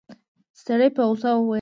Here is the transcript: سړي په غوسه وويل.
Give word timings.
سړي 0.63 0.89
په 0.95 1.01
غوسه 1.07 1.29
وويل. 1.33 1.49